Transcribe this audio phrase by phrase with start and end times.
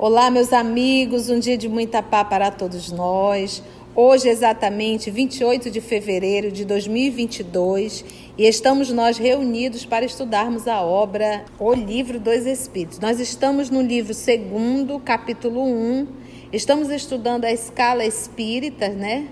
[0.00, 3.60] Olá, meus amigos, um dia de muita paz para todos nós.
[3.96, 8.04] Hoje, exatamente 28 de fevereiro de 2022,
[8.38, 13.00] e estamos nós reunidos para estudarmos a obra O Livro dos Espíritos.
[13.00, 16.06] Nós estamos no livro 2, capítulo 1,
[16.52, 19.26] estamos estudando a escala espírita, né?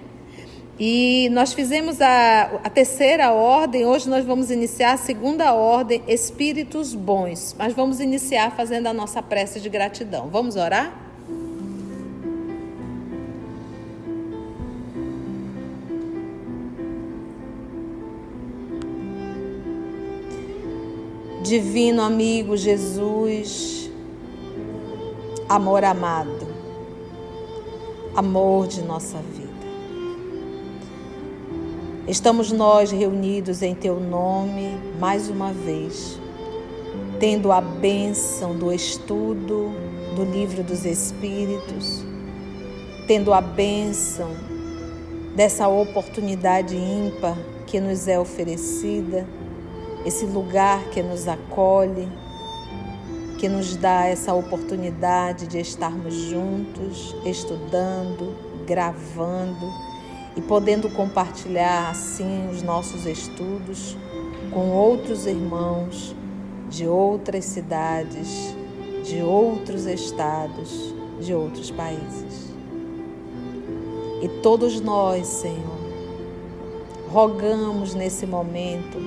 [0.79, 6.95] E nós fizemos a, a terceira ordem, hoje nós vamos iniciar a segunda ordem, Espíritos
[6.95, 7.57] Bons.
[7.59, 10.29] Mas vamos iniciar fazendo a nossa prece de gratidão.
[10.29, 11.05] Vamos orar?
[21.43, 23.89] Divino amigo Jesus,
[25.49, 26.45] amor amado,
[28.17, 29.46] amor de nossa vida.
[32.09, 36.21] Estamos nós reunidos em Teu nome mais uma vez,
[37.19, 39.73] tendo a bênção do estudo
[40.15, 42.05] do Livro dos Espíritos,
[43.09, 44.31] tendo a bênção
[45.35, 49.27] dessa oportunidade ímpar que nos é oferecida,
[50.05, 52.09] esse lugar que nos acolhe,
[53.41, 58.33] que nos dá essa oportunidade de estarmos juntos, estudando,
[58.65, 59.86] gravando
[60.37, 63.97] e podendo compartilhar assim os nossos estudos
[64.53, 66.15] com outros irmãos
[66.69, 68.55] de outras cidades,
[69.03, 72.55] de outros estados, de outros países.
[74.23, 75.79] E todos nós, Senhor,
[77.09, 78.99] rogamos nesse momento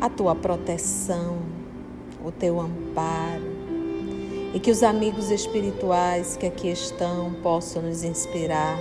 [0.00, 1.38] a tua proteção,
[2.24, 3.60] o teu amparo,
[4.52, 8.76] e que os amigos espirituais que aqui estão possam nos inspirar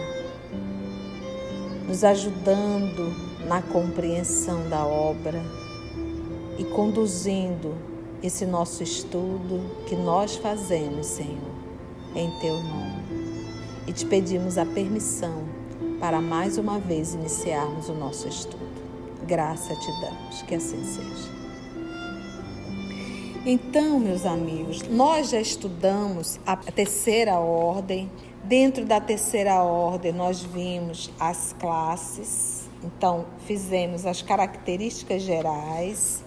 [1.89, 3.11] nos ajudando
[3.47, 5.41] na compreensão da obra
[6.59, 7.73] e conduzindo
[8.21, 11.51] esse nosso estudo que nós fazemos, Senhor,
[12.15, 13.03] em Teu nome.
[13.87, 15.45] E te pedimos a permissão
[15.99, 18.69] para mais uma vez iniciarmos o nosso estudo.
[19.25, 21.39] Graça te damos, que assim seja.
[23.43, 28.11] Então, meus amigos, nós já estudamos a terceira ordem
[28.49, 36.23] Dentro da terceira ordem, nós vimos as classes, então fizemos as características gerais.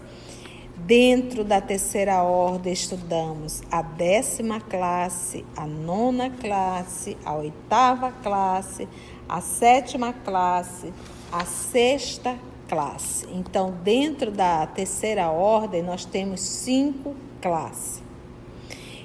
[0.76, 8.88] Dentro da terceira ordem, estudamos a décima classe, a nona classe, a oitava classe,
[9.28, 10.92] a sétima classe,
[11.32, 13.26] a sexta classe.
[13.32, 18.01] Então, dentro da terceira ordem, nós temos cinco classes.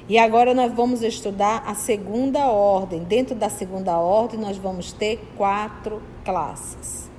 [0.09, 3.03] E agora nós vamos estudar a segunda ordem.
[3.03, 7.09] Dentro da segunda ordem, nós vamos ter quatro classes.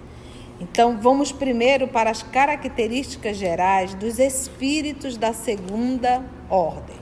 [0.58, 6.96] Então, vamos primeiro para as características gerais dos espíritos da segunda ordem.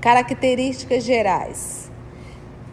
[0.00, 1.90] Características gerais: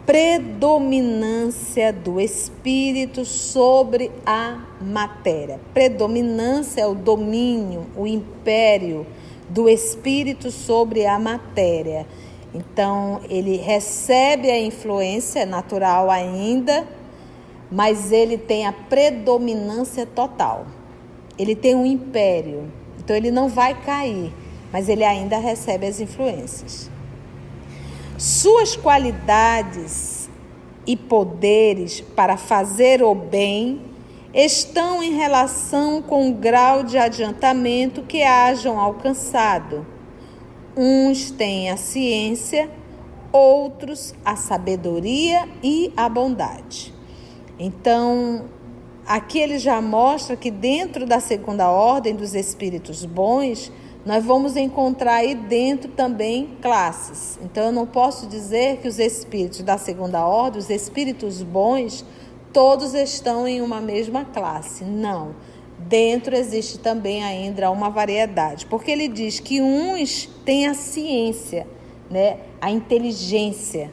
[0.06, 5.58] predominância do espírito sobre a matéria.
[5.74, 9.04] Predominância é o domínio, o império
[9.52, 12.06] do espírito sobre a matéria.
[12.54, 16.88] Então, ele recebe a influência natural ainda,
[17.70, 20.66] mas ele tem a predominância total.
[21.38, 22.72] Ele tem um império.
[22.98, 24.32] Então, ele não vai cair,
[24.72, 26.90] mas ele ainda recebe as influências.
[28.16, 30.30] Suas qualidades
[30.86, 33.91] e poderes para fazer o bem
[34.34, 39.86] estão em relação com o grau de adiantamento que hajam alcançado.
[40.76, 42.70] Uns têm a ciência,
[43.30, 46.94] outros a sabedoria e a bondade.
[47.58, 48.46] Então,
[49.06, 53.70] aqui ele já mostra que dentro da segunda ordem dos espíritos bons,
[54.04, 57.38] nós vamos encontrar aí dentro também classes.
[57.42, 62.04] Então, eu não posso dizer que os espíritos da segunda ordem, os espíritos bons,
[62.52, 64.84] todos estão em uma mesma classe.
[64.84, 65.34] Não.
[65.78, 71.66] Dentro existe também ainda uma variedade, porque ele diz que uns têm a ciência,
[72.08, 73.90] né, a inteligência.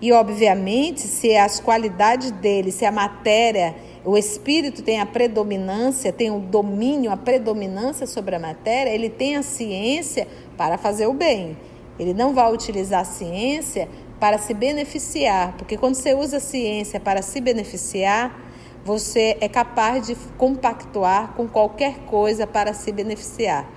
[0.00, 3.74] E obviamente, se as qualidades dele, se a matéria,
[4.04, 9.36] o espírito tem a predominância, tem o domínio, a predominância sobre a matéria, ele tem
[9.36, 11.56] a ciência para fazer o bem.
[11.98, 13.88] Ele não vai utilizar a ciência
[14.18, 18.40] para se beneficiar, porque quando você usa a ciência para se beneficiar,
[18.84, 23.68] você é capaz de compactuar com qualquer coisa para se beneficiar.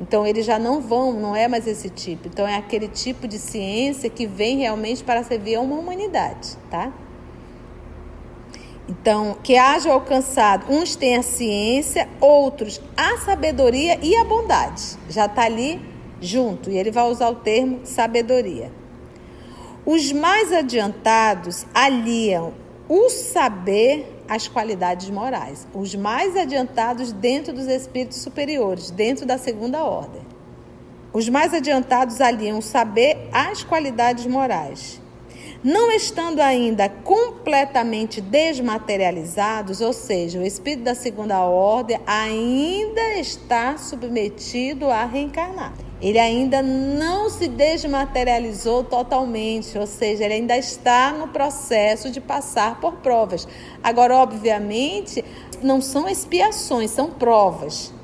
[0.00, 2.28] Então eles já não vão, não é mais esse tipo.
[2.28, 6.92] Então é aquele tipo de ciência que vem realmente para servir a uma humanidade, tá?
[8.88, 14.96] Então, que haja alcançado, uns têm a ciência, outros a sabedoria e a bondade.
[15.08, 15.80] Já está ali
[16.20, 18.70] junto, e ele vai usar o termo sabedoria.
[19.86, 22.52] Os mais adiantados aliam
[22.88, 25.64] o saber às qualidades morais.
[25.72, 30.22] Os mais adiantados dentro dos espíritos superiores, dentro da segunda ordem.
[31.12, 35.00] Os mais adiantados aliam o saber às qualidades morais.
[35.62, 44.90] Não estando ainda completamente desmaterializados, ou seja, o espírito da segunda ordem ainda está submetido
[44.90, 45.85] a reencarnar.
[46.00, 52.80] Ele ainda não se desmaterializou totalmente, ou seja, ele ainda está no processo de passar
[52.80, 53.48] por provas.
[53.82, 55.24] Agora, obviamente,
[55.62, 57.94] não são expiações, são provas.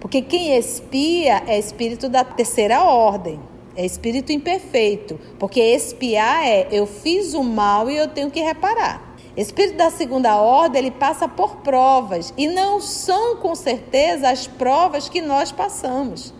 [0.00, 3.38] Porque quem expia é espírito da terceira ordem,
[3.76, 5.18] é espírito imperfeito.
[5.38, 9.14] Porque expiar é eu fiz o mal e eu tenho que reparar.
[9.36, 15.08] Espírito da segunda ordem, ele passa por provas e não são com certeza as provas
[15.08, 16.34] que nós passamos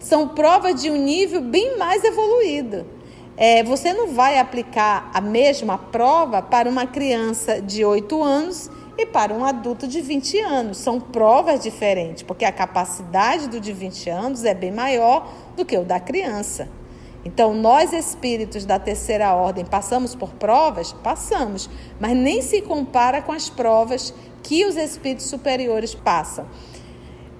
[0.00, 2.84] são provas de um nível bem mais evoluído.
[3.36, 9.06] É, você não vai aplicar a mesma prova para uma criança de 8 anos e
[9.06, 10.78] para um adulto de 20 anos.
[10.78, 15.76] São provas diferentes, porque a capacidade do de 20 anos é bem maior do que
[15.76, 16.68] o da criança.
[17.24, 20.92] Então, nós espíritos da terceira ordem passamos por provas?
[20.92, 21.68] Passamos,
[21.98, 26.46] mas nem se compara com as provas que os espíritos superiores passam.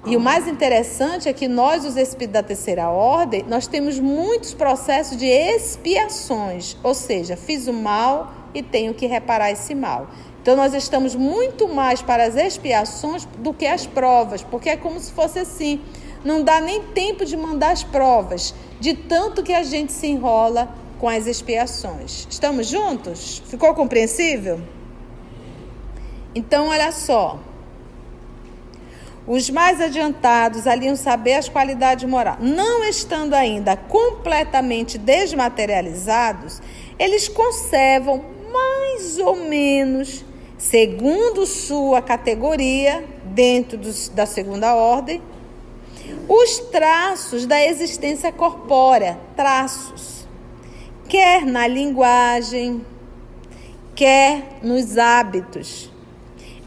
[0.07, 4.55] E o mais interessante é que nós, os espíritos da terceira ordem, nós temos muitos
[4.55, 10.09] processos de expiações, ou seja, fiz o mal e tenho que reparar esse mal.
[10.41, 14.99] Então nós estamos muito mais para as expiações do que as provas, porque é como
[14.99, 15.83] se fosse assim,
[16.25, 20.75] não dá nem tempo de mandar as provas, de tanto que a gente se enrola
[20.99, 22.27] com as expiações.
[22.31, 23.43] Estamos juntos?
[23.47, 24.61] Ficou compreensível?
[26.35, 27.39] Então olha só,
[29.31, 32.39] os mais adiantados aliam saber as qualidades morais.
[32.41, 36.61] Não estando ainda completamente desmaterializados,
[36.99, 40.25] eles conservam mais ou menos,
[40.59, 45.23] segundo sua categoria, dentro dos, da segunda ordem,
[46.29, 50.27] os traços da existência corpórea, traços,
[51.09, 52.85] quer na linguagem,
[53.95, 55.90] quer nos hábitos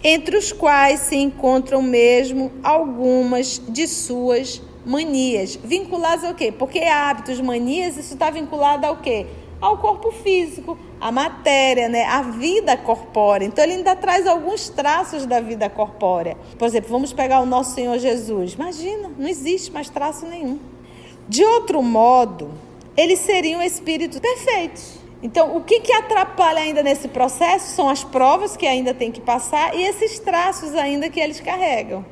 [0.04, 5.58] entre os quais se encontram mesmo algumas de suas manias.
[5.64, 6.52] Vinculadas ao quê?
[6.52, 9.26] Porque hábitos, manias, isso está vinculado ao quê?
[9.62, 12.04] Ao corpo físico, à matéria, né?
[12.04, 13.46] à vida corpórea.
[13.46, 16.36] Então, ele ainda traz alguns traços da vida corpórea.
[16.60, 18.54] Por exemplo, vamos pegar o nosso Senhor Jesus.
[18.54, 20.60] Imagina, não existe mais traço nenhum.
[21.30, 22.52] De outro modo,
[22.98, 28.58] eles seriam espíritos perfeitos então, o que, que atrapalha ainda nesse processo são as provas
[28.58, 32.06] que ainda tem que passar e esses traços ainda que eles carregam.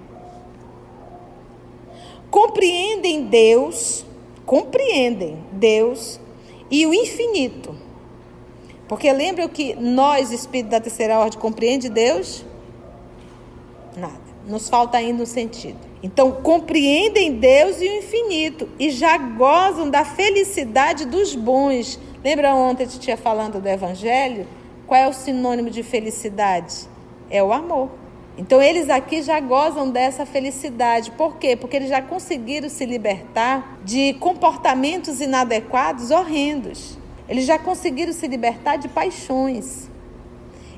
[2.32, 4.06] Compreendem Deus,
[4.46, 6.22] compreendem Deus
[6.72, 7.76] e o infinito.
[8.88, 12.46] Porque lembram que nós, espírito da terceira ordem, compreende Deus?
[13.98, 14.22] Nada.
[14.48, 15.78] Nos falta ainda um sentido.
[16.02, 22.84] Então, compreendem Deus e o infinito e já gozam da felicidade dos bons Lembra ontem
[22.84, 24.46] a tinha falando do evangelho?
[24.86, 26.88] Qual é o sinônimo de felicidade?
[27.32, 27.90] É o amor.
[28.38, 31.10] Então eles aqui já gozam dessa felicidade.
[31.12, 31.56] Por quê?
[31.56, 36.96] Porque eles já conseguiram se libertar de comportamentos inadequados horrendos.
[37.28, 39.90] Eles já conseguiram se libertar de paixões.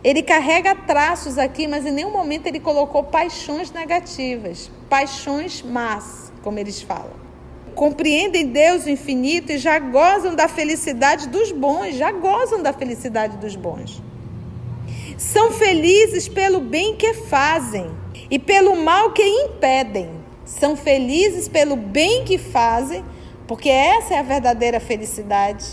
[0.01, 6.57] Ele carrega traços aqui, mas em nenhum momento ele colocou paixões negativas, paixões más, como
[6.57, 7.22] eles falam
[7.73, 13.55] compreendem Deus infinito e já gozam da felicidade dos bons, já gozam da felicidade dos
[13.55, 14.01] bons.
[15.17, 17.89] São felizes pelo bem que fazem
[18.29, 20.09] e pelo mal que impedem.
[20.45, 23.03] São felizes pelo bem que fazem,
[23.47, 25.65] porque essa é a verdadeira felicidade.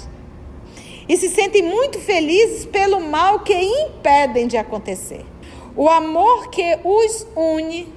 [1.08, 5.24] E se sentem muito felizes pelo mal que impedem de acontecer.
[5.76, 7.92] O amor que os une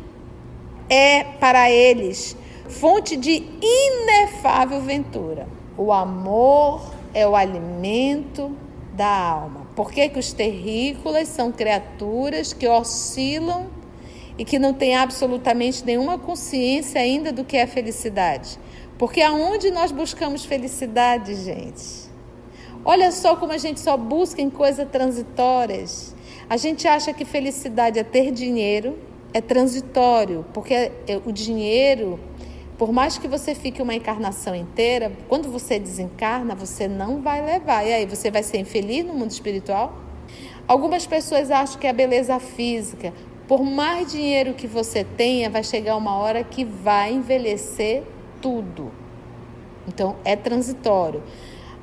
[0.89, 2.35] é para eles
[2.73, 5.47] fonte de inefável ventura.
[5.77, 6.81] O amor
[7.13, 8.55] é o alimento
[8.93, 9.67] da alma.
[9.75, 13.67] Por que, que os terrícolas são criaturas que oscilam
[14.37, 18.59] e que não têm absolutamente nenhuma consciência ainda do que é felicidade?
[18.97, 22.11] Porque aonde nós buscamos felicidade, gente?
[22.85, 26.15] Olha só como a gente só busca em coisas transitórias.
[26.49, 28.97] A gente acha que felicidade é ter dinheiro,
[29.33, 30.91] é transitório, porque
[31.25, 32.19] o dinheiro
[32.77, 37.85] por mais que você fique uma encarnação inteira, quando você desencarna, você não vai levar.
[37.85, 39.97] E aí, você vai ser infeliz no mundo espiritual?
[40.67, 43.13] Algumas pessoas acham que a beleza física,
[43.47, 48.03] por mais dinheiro que você tenha, vai chegar uma hora que vai envelhecer
[48.41, 48.91] tudo.
[49.87, 51.21] Então é transitório.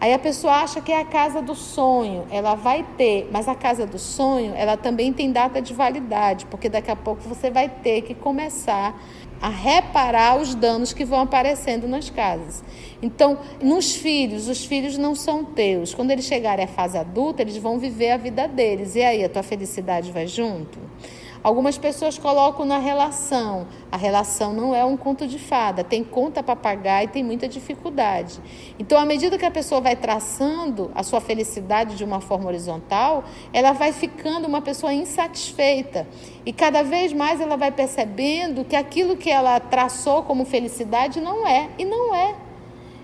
[0.00, 3.54] Aí a pessoa acha que é a casa do sonho, ela vai ter, mas a
[3.54, 7.68] casa do sonho, ela também tem data de validade, porque daqui a pouco você vai
[7.68, 8.98] ter que começar
[9.40, 12.62] a reparar os danos que vão aparecendo nas casas.
[13.02, 15.94] Então, nos filhos, os filhos não são teus.
[15.94, 18.94] Quando eles chegarem à fase adulta, eles vão viver a vida deles.
[18.94, 20.78] E aí, a tua felicidade vai junto?
[21.42, 23.66] Algumas pessoas colocam na relação.
[23.90, 27.48] A relação não é um conto de fada, tem conta para pagar e tem muita
[27.48, 28.38] dificuldade.
[28.78, 33.24] Então, à medida que a pessoa vai traçando a sua felicidade de uma forma horizontal,
[33.52, 36.06] ela vai ficando uma pessoa insatisfeita.
[36.44, 41.46] E cada vez mais ela vai percebendo que aquilo que ela traçou como felicidade não
[41.46, 42.49] é, e não é.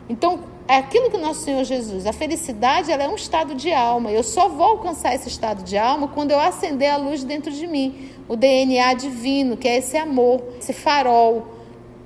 [0.09, 4.11] Então, é aquilo que nosso Senhor Jesus, a felicidade ela é um estado de alma.
[4.11, 7.67] Eu só vou alcançar esse estado de alma quando eu acender a luz dentro de
[7.67, 11.47] mim, o DNA divino, que é esse amor, esse farol,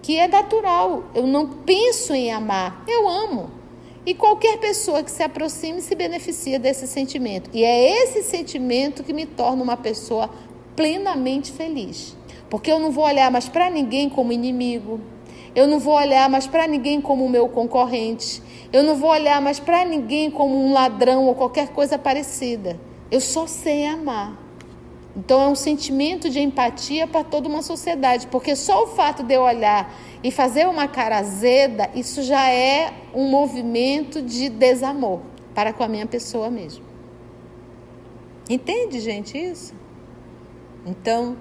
[0.02, 1.04] que é natural.
[1.14, 3.50] Eu não penso em amar, eu amo.
[4.04, 7.50] E qualquer pessoa que se aproxime se beneficia desse sentimento.
[7.52, 10.30] E é esse sentimento que me torna uma pessoa
[10.74, 12.16] plenamente feliz.
[12.48, 15.00] Porque eu não vou olhar mais para ninguém como inimigo.
[15.54, 18.42] Eu não vou olhar mais para ninguém como meu concorrente.
[18.72, 22.78] Eu não vou olhar mais para ninguém como um ladrão ou qualquer coisa parecida.
[23.10, 24.38] Eu só sei amar.
[25.16, 29.34] Então é um sentimento de empatia para toda uma sociedade, porque só o fato de
[29.34, 29.92] eu olhar
[30.22, 35.20] e fazer uma cara azeda, isso já é um movimento de desamor
[35.54, 36.84] para com a minha pessoa mesmo.
[38.48, 39.74] Entende, gente, isso?
[40.86, 41.36] Então,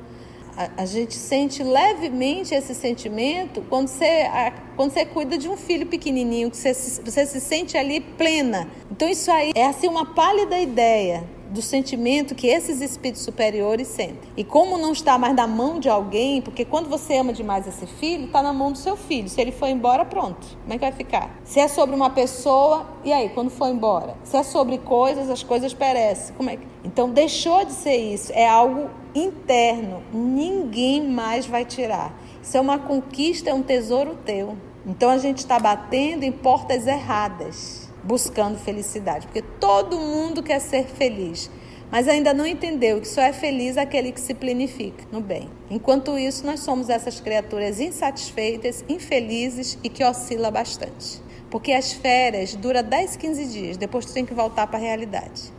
[0.60, 5.56] a, a, gente sente levemente esse sentimento quando você, a, quando você cuida de um
[5.56, 8.68] filho pequenininho, que você, você se sente ali plena.
[8.92, 14.30] Então isso aí é assim uma pálida ideia do sentimento que esses espíritos superiores sentem.
[14.36, 17.88] E como não está mais na mão de alguém, porque quando você ama demais esse
[17.88, 19.30] filho, está na mão do seu filho.
[19.30, 20.46] Se ele for embora, pronto.
[20.62, 21.40] Como é que vai ficar?
[21.46, 24.16] Se é sobre uma pessoa, e aí, quando for embora?
[24.24, 26.36] Se é sobre coisas, as coisas perecem.
[26.36, 26.68] Como é que...
[26.84, 28.32] Então deixou de ser isso.
[28.34, 30.04] É algo interno.
[30.14, 32.14] Ninguém mais vai tirar.
[32.42, 34.58] Isso é uma conquista, é um tesouro teu.
[34.86, 40.86] Então a gente está batendo em portas erradas buscando felicidade, porque todo mundo quer ser
[40.86, 41.50] feliz,
[41.92, 45.50] mas ainda não entendeu que só é feliz aquele que se planifica no bem.
[45.70, 51.22] Enquanto isso, nós somos essas criaturas insatisfeitas, infelizes e que oscila bastante.
[51.50, 55.52] Porque as férias duram 10, 15 dias, depois tu tem que voltar para a realidade.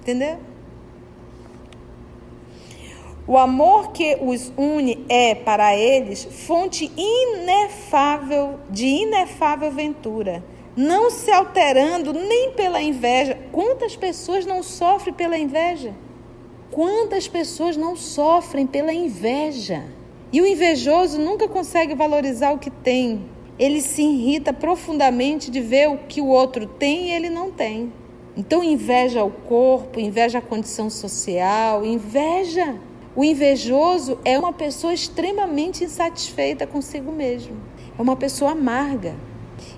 [0.00, 0.38] Entendeu?
[3.26, 10.42] O amor que os une é, para eles, fonte inefável de inefável ventura,
[10.76, 13.38] não se alterando nem pela inveja.
[13.52, 15.94] Quantas pessoas não sofrem pela inveja?
[16.70, 19.84] Quantas pessoas não sofrem pela inveja?
[20.32, 23.26] E o invejoso nunca consegue valorizar o que tem.
[23.58, 27.92] Ele se irrita profundamente de ver o que o outro tem e ele não tem.
[28.36, 32.78] Então inveja o corpo, inveja a condição social, inveja
[33.14, 37.56] o invejoso é uma pessoa extremamente insatisfeita consigo mesmo.
[37.98, 39.14] É uma pessoa amarga.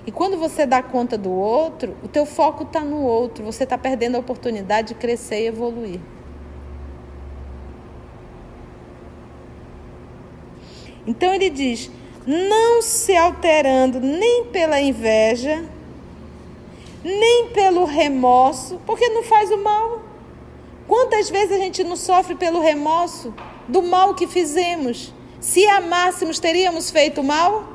[0.05, 3.43] E quando você dá conta do outro, o teu foco está no outro.
[3.43, 5.99] Você está perdendo a oportunidade de crescer e evoluir.
[11.07, 11.89] Então ele diz:
[12.25, 15.65] não se alterando nem pela inveja,
[17.03, 20.01] nem pelo remorso, porque não faz o mal.
[20.87, 23.33] Quantas vezes a gente não sofre pelo remorso
[23.67, 25.13] do mal que fizemos?
[25.39, 27.65] Se amássemos, teríamos feito mal?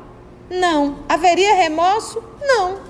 [0.50, 1.00] Não.
[1.08, 2.22] Haveria remorso?
[2.40, 2.80] Não.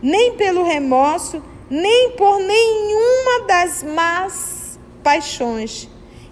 [0.00, 5.88] Nem pelo remorso, nem por nenhuma das más paixões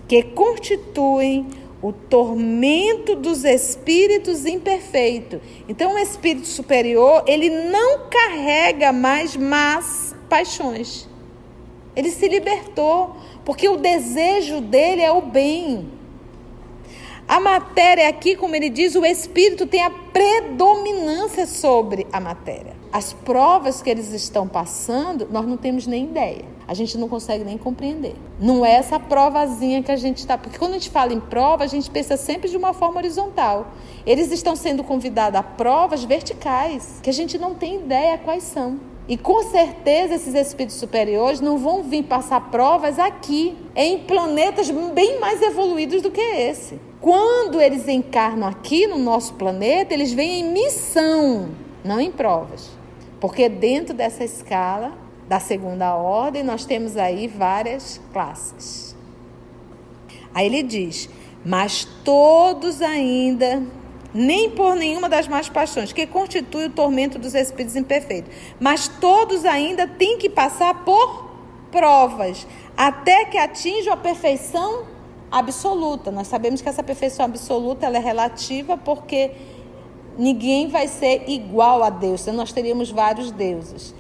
[0.07, 1.49] que constituem
[1.85, 5.39] o tormento dos espíritos imperfeitos.
[5.69, 11.07] Então, o espírito superior, ele não carrega mais más paixões.
[11.95, 13.15] Ele se libertou,
[13.45, 15.91] porque o desejo dele é o bem.
[17.29, 22.75] A matéria aqui, como ele diz, o espírito tem a predominância sobre a matéria.
[22.95, 26.45] As provas que eles estão passando, nós não temos nem ideia.
[26.69, 28.15] A gente não consegue nem compreender.
[28.39, 30.39] Não é essa provazinha que a gente está.
[30.39, 33.73] Porque quando a gente fala em prova, a gente pensa sempre de uma forma horizontal.
[34.07, 38.79] Eles estão sendo convidados a provas verticais, que a gente não tem ideia quais são.
[39.09, 45.19] E com certeza esses espíritos superiores não vão vir passar provas aqui, em planetas bem
[45.19, 46.79] mais evoluídos do que esse.
[47.01, 51.49] Quando eles encarnam aqui no nosso planeta, eles vêm em missão,
[51.85, 52.84] não em provas.
[53.25, 54.93] Porque dentro dessa escala
[55.27, 58.95] da segunda ordem, nós temos aí várias classes.
[60.35, 61.09] Aí ele diz:
[61.43, 63.63] Mas todos ainda,
[64.13, 69.47] nem por nenhuma das más paixões, que constitui o tormento dos espíritos imperfeitos, mas todos
[69.47, 71.31] ainda têm que passar por
[71.73, 74.85] provas, até que atinjam a perfeição
[75.31, 76.11] absoluta.
[76.11, 79.31] Nós sabemos que essa perfeição absoluta ela é relativa porque
[80.19, 83.95] ninguém vai ser igual a Deus, senão nós teríamos vários deuses,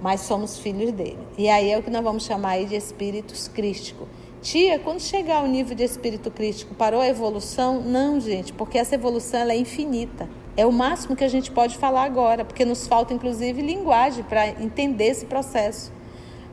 [0.00, 1.18] mas somos filhos dele.
[1.38, 4.06] E aí é o que nós vamos chamar de espíritos crísticos.
[4.42, 7.80] Tia, quando chegar ao nível de espírito crístico, parou a evolução?
[7.80, 10.28] Não, gente, porque essa evolução é infinita.
[10.54, 14.48] É o máximo que a gente pode falar agora, porque nos falta inclusive linguagem para
[14.62, 15.90] entender esse processo.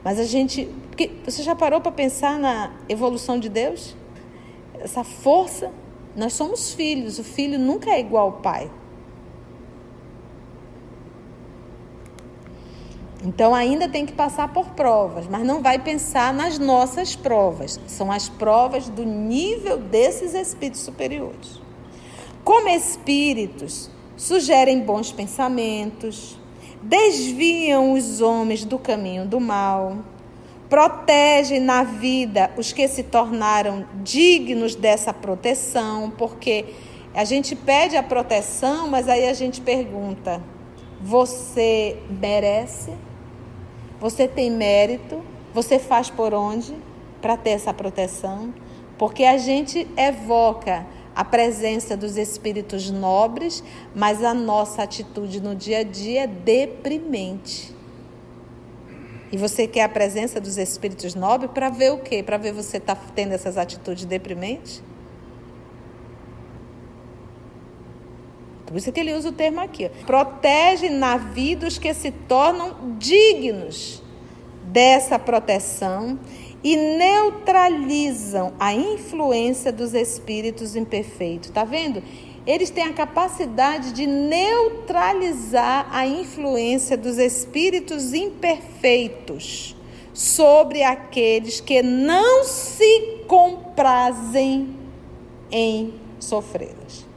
[0.06, 3.94] Mas a gente, porque você já parou para pensar na evolução de Deus?
[4.80, 5.70] Essa força,
[6.16, 8.72] nós somos filhos, o filho nunca é igual ao pai.
[13.24, 17.80] Então ainda tem que passar por provas, mas não vai pensar nas nossas provas.
[17.86, 21.62] São as provas do nível desses espíritos superiores.
[22.44, 26.40] Como espíritos, sugerem bons pensamentos,
[26.82, 29.98] desviam os homens do caminho do mal,
[30.68, 36.66] protegem na vida os que se tornaram dignos dessa proteção, porque
[37.14, 40.42] a gente pede a proteção, mas aí a gente pergunta:
[41.00, 42.92] você merece?
[44.02, 45.22] Você tem mérito?
[45.54, 46.76] Você faz por onde
[47.22, 48.52] para ter essa proteção?
[48.98, 55.80] Porque a gente evoca a presença dos espíritos nobres, mas a nossa atitude no dia
[55.80, 57.76] a dia é deprimente.
[59.32, 62.24] E você quer a presença dos espíritos nobres para ver o quê?
[62.24, 64.82] Para ver você tá tendo essas atitudes deprimentes?
[68.72, 69.90] Por isso que ele usa o termo aqui.
[70.06, 74.02] Protege na vida os que se tornam dignos
[74.64, 76.18] dessa proteção
[76.64, 81.50] e neutralizam a influência dos espíritos imperfeitos.
[81.50, 82.02] Tá vendo?
[82.48, 89.76] Eles têm a capacidade de neutralizar a influência dos espíritos imperfeitos
[90.14, 94.78] sobre aqueles que não se comprazem
[95.52, 97.11] em sofrê-las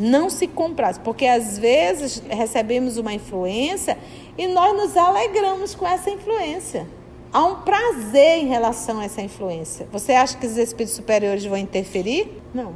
[0.00, 3.98] não se compraz, porque às vezes recebemos uma influência
[4.38, 6.86] e nós nos alegramos com essa influência.
[7.30, 9.86] Há um prazer em relação a essa influência.
[9.92, 12.42] Você acha que os espíritos superiores vão interferir?
[12.54, 12.74] Não.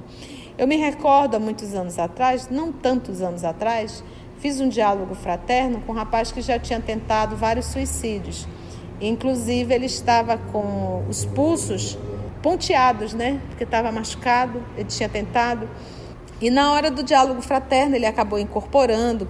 [0.59, 4.05] Eu me recordo há muitos anos atrás, não tantos anos atrás,
[4.39, 8.47] fiz um diálogo fraterno com um rapaz que já tinha tentado vários suicídios.
[9.01, 11.99] Inclusive, ele estava com os pulsos
[12.43, 13.41] ponteados, né?
[13.49, 15.69] Porque estava machucado, ele tinha tentado.
[16.41, 19.29] E na hora do diálogo fraterno, ele acabou incorporando,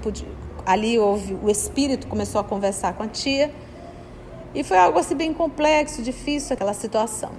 [0.64, 3.50] ali houve, o espírito começou a conversar com a tia.
[4.54, 7.32] E foi algo assim bem complexo, difícil aquela situação.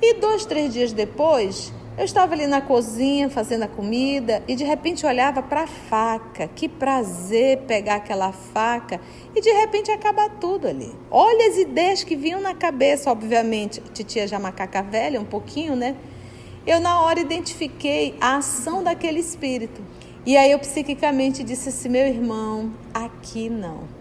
[0.00, 4.64] E dois, três dias depois, eu estava ali na cozinha fazendo a comida e de
[4.64, 6.48] repente olhava para a faca.
[6.48, 9.00] Que prazer pegar aquela faca
[9.34, 10.94] e de repente acabar tudo ali.
[11.10, 13.82] Olha as ideias que vinham na cabeça, obviamente.
[13.92, 15.96] Titia já macaca velha, um pouquinho, né?
[16.66, 19.80] Eu na hora identifiquei a ação daquele espírito.
[20.26, 24.00] E aí eu psiquicamente disse assim: meu irmão, aqui não.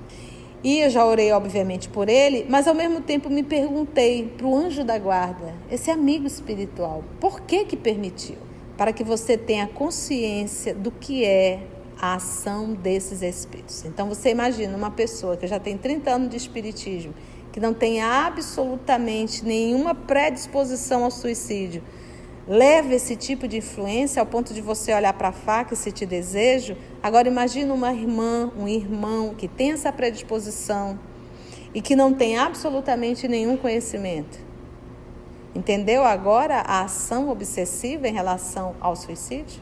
[0.61, 4.53] E eu já orei, obviamente, por ele, mas ao mesmo tempo me perguntei para o
[4.53, 8.35] anjo da guarda, esse amigo espiritual, por que que permitiu?
[8.77, 11.65] Para que você tenha consciência do que é
[11.97, 13.85] a ação desses espíritos.
[13.85, 17.13] Então você imagina uma pessoa que já tem 30 anos de espiritismo,
[17.53, 21.81] que não tem absolutamente nenhuma predisposição ao suicídio,
[22.49, 26.07] leva esse tipo de influência ao ponto de você olhar para a faca e sentir
[26.07, 26.75] desejo.
[27.01, 30.97] Agora imagine uma irmã, um irmão que tem essa predisposição
[31.75, 34.39] e que não tem absolutamente nenhum conhecimento.
[35.53, 39.61] Entendeu agora a ação obsessiva em relação ao suicídio?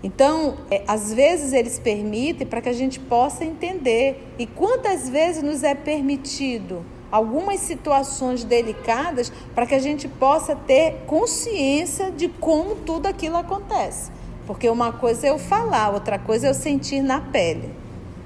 [0.00, 4.24] Então, é, às vezes eles permitem para que a gente possa entender.
[4.38, 11.02] E quantas vezes nos é permitido algumas situações delicadas para que a gente possa ter
[11.06, 14.10] consciência de como tudo aquilo acontece.
[14.46, 17.70] Porque uma coisa é eu falar, outra coisa é eu sentir na pele.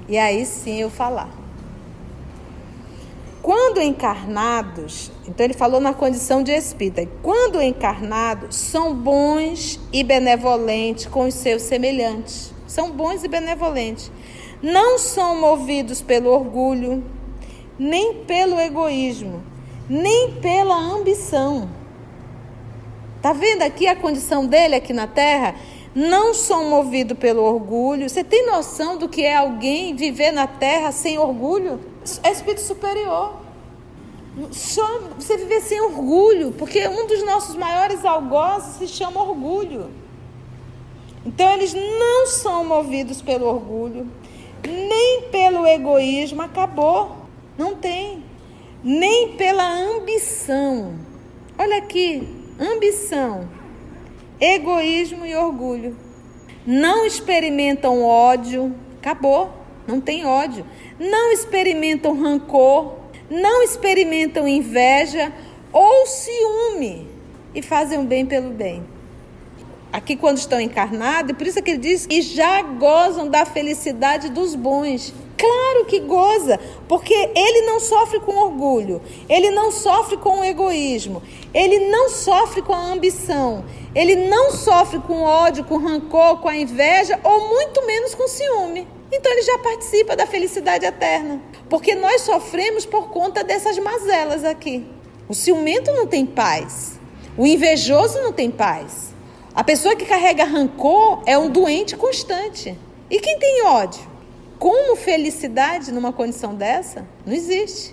[0.09, 1.31] E aí sim eu falar.
[3.42, 11.07] Quando encarnados, então ele falou na condição de espírita, quando encarnados, são bons e benevolentes
[11.07, 12.55] com os seus semelhantes.
[12.68, 14.12] São bons e benevolentes.
[14.62, 17.03] Não são movidos pelo orgulho,
[17.83, 19.42] nem pelo egoísmo,
[19.88, 21.68] nem pela ambição.
[23.21, 25.57] Tá vendo aqui a condição dele aqui na terra?
[25.95, 28.09] Não são movidos pelo orgulho.
[28.09, 31.81] Você tem noção do que é alguém viver na terra sem orgulho?
[32.23, 33.35] É espírito superior.
[34.51, 39.90] Só você viver sem orgulho, porque um dos nossos maiores algozes se chama orgulho.
[41.27, 44.09] Então eles não são movidos pelo orgulho,
[44.66, 47.21] nem pelo egoísmo, acabou.
[47.62, 48.25] Não tem.
[48.83, 50.94] Nem pela ambição.
[51.57, 53.48] Olha aqui, ambição,
[54.40, 55.96] egoísmo e orgulho.
[56.66, 59.48] Não experimentam ódio, acabou,
[59.87, 60.66] não tem ódio.
[60.98, 62.96] Não experimentam rancor,
[63.31, 65.33] não experimentam inveja
[65.72, 67.07] ou ciúme
[67.55, 68.83] e fazem o bem pelo bem.
[69.92, 74.31] Aqui, quando estão encarnados, por isso é que ele diz que já gozam da felicidade
[74.31, 75.14] dos bons.
[75.37, 81.90] Claro que goza, porque ele não sofre com orgulho, ele não sofre com egoísmo, ele
[81.90, 83.64] não sofre com a ambição,
[83.95, 88.87] ele não sofre com ódio, com rancor, com a inveja ou muito menos com ciúme.
[89.11, 94.87] Então ele já participa da felicidade eterna, porque nós sofremos por conta dessas mazelas aqui.
[95.29, 97.01] O ciumento não tem paz,
[97.37, 99.12] o invejoso não tem paz.
[99.55, 102.79] A pessoa que carrega rancor é um doente constante.
[103.11, 104.12] E quem tem ódio?
[104.62, 107.05] Como felicidade numa condição dessa?
[107.27, 107.92] Não existe.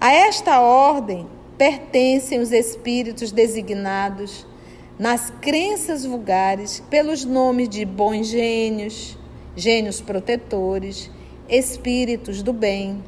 [0.00, 1.26] A esta ordem
[1.58, 4.46] pertencem os espíritos designados
[4.96, 9.18] nas crenças vulgares pelos nomes de bons gênios,
[9.56, 11.10] gênios protetores,
[11.48, 13.02] espíritos do bem.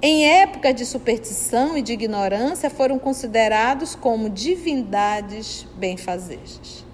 [0.00, 6.86] Em época de superstição e de ignorância, foram considerados como divindades benfazejas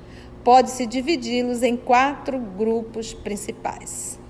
[0.44, 4.20] pode-se dividi-los em quatro grupos principais.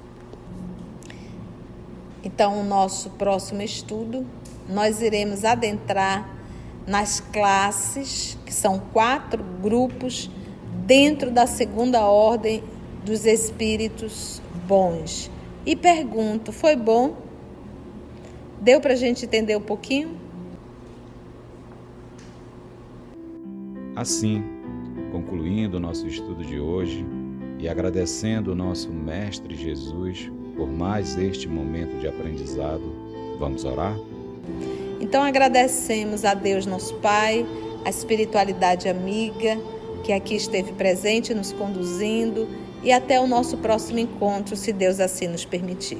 [2.22, 4.24] Então, o nosso próximo estudo,
[4.68, 6.31] nós iremos adentrar
[6.87, 10.31] nas classes, que são quatro grupos,
[10.87, 12.62] dentro da segunda ordem
[13.05, 15.31] dos espíritos bons.
[15.66, 17.16] E pergunto: foi bom?
[18.61, 20.16] Deu para a gente entender um pouquinho?
[23.94, 24.53] Assim,
[25.44, 27.04] concluindo o nosso estudo de hoje
[27.59, 32.80] e agradecendo o nosso Mestre Jesus por mais este momento de aprendizado,
[33.38, 33.94] vamos orar?
[35.02, 37.44] Então agradecemos a Deus, nosso Pai,
[37.85, 39.59] a espiritualidade amiga
[40.02, 42.48] que aqui esteve presente, nos conduzindo
[42.83, 45.98] e até o nosso próximo encontro, se Deus assim nos permitir.